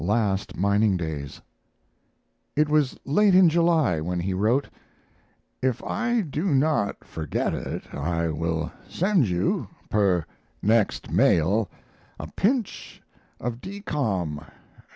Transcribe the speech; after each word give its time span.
LAST 0.03 0.57
MINING 0.57 0.97
DAYS 0.97 1.41
It 2.55 2.69
was 2.69 2.97
late 3.05 3.35
in 3.35 3.49
July 3.49 3.99
when 4.01 4.19
he 4.19 4.33
wrote: 4.33 4.67
If 5.61 5.83
I 5.83 6.21
do 6.21 6.45
not 6.55 7.03
forget 7.03 7.53
it, 7.53 7.83
I 7.93 8.29
will 8.29 8.71
send 8.89 9.29
you, 9.29 9.67
per 9.91 10.25
next 10.59 11.11
mail, 11.11 11.69
a 12.19 12.25
pinch 12.35 12.99
of 13.39 13.61
decom. 13.61 14.43